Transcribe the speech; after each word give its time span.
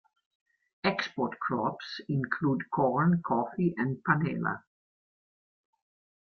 Export 0.83 1.37
crops 1.39 2.01
include 2.09 2.71
corn, 2.71 3.21
coffee 3.23 3.75
and 3.77 4.03
"panela". 4.03 4.63